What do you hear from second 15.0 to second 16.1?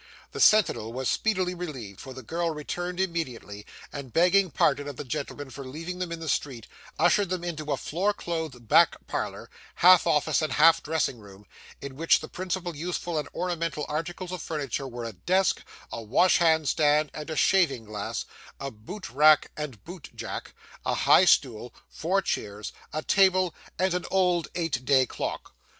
a desk, a